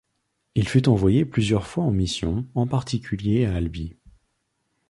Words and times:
Il 0.55 0.67
fut 0.67 0.89
envoyé 0.89 1.25
plusieurs 1.25 1.67
fois 1.67 1.83
en 1.83 1.91
missions, 1.91 2.47
en 2.55 2.65
particulier 2.65 3.45
à 3.45 3.53
Albi. 3.57 3.97